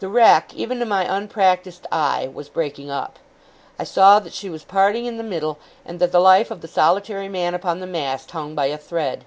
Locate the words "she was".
4.34-4.62